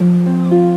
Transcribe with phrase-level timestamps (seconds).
[0.00, 0.69] Música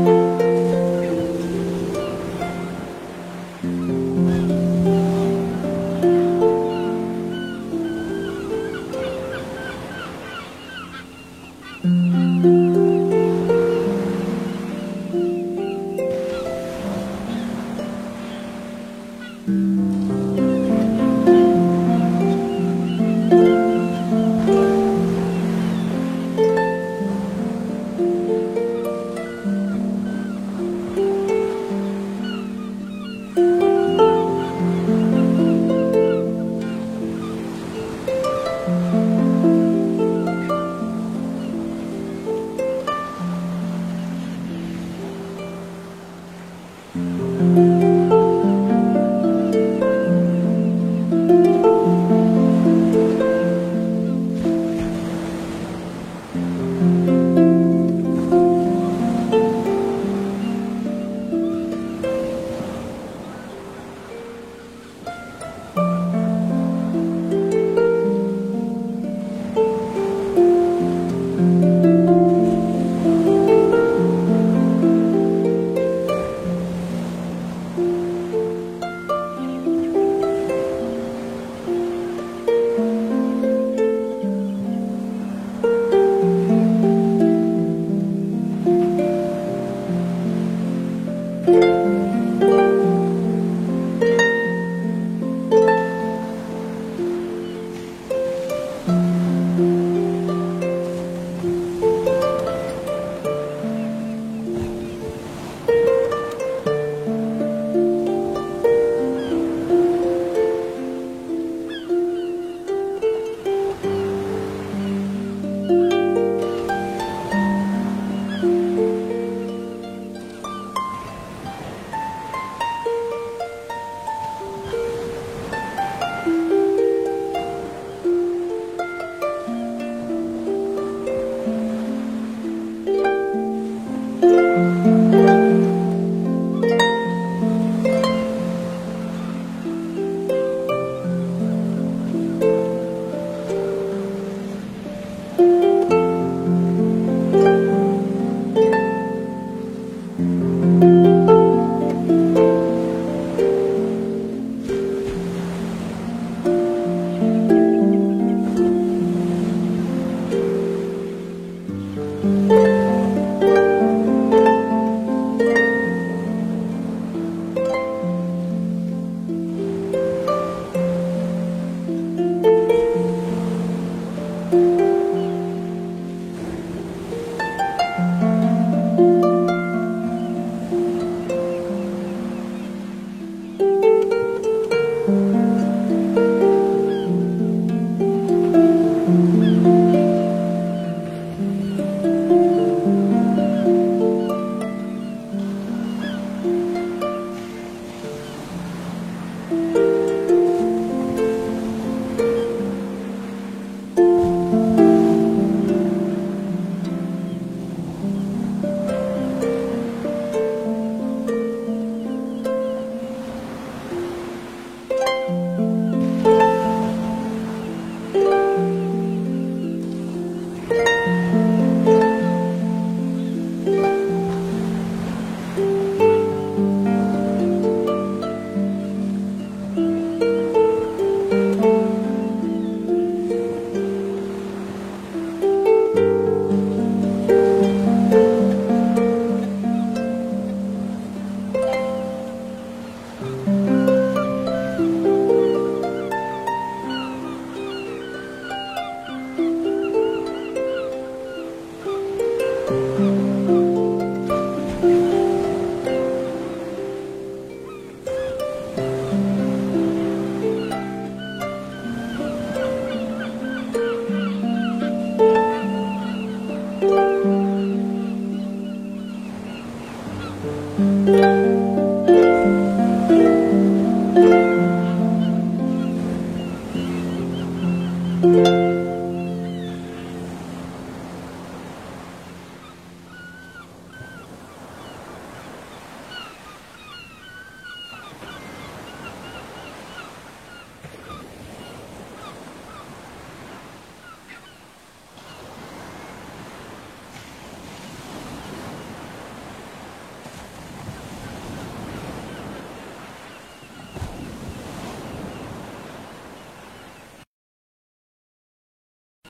[252.73, 253.22] Mm-hmm.